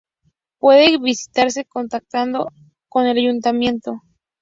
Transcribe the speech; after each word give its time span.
Puede 0.57 0.97
visitarse 0.97 1.63
contactando 1.65 2.47
con 2.89 3.05
el 3.05 3.19
Ayuntamiento. 3.19 4.01